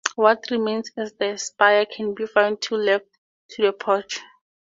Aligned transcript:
What 0.15 0.45
remains 0.49 0.89
of 0.97 1.15
the 1.19 1.37
spire 1.37 1.85
can 1.85 2.15
be 2.15 2.25
found 2.25 2.59
to 2.63 2.69
the 2.75 2.83
left 2.83 3.05
of 3.05 3.65
the 3.65 3.71
porch. 3.71 4.19